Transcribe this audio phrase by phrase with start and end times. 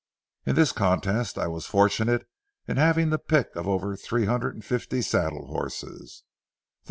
[0.47, 2.27] In this contest I was fortunate
[2.67, 6.23] in having the pick of over three hundred and fifty saddle horses.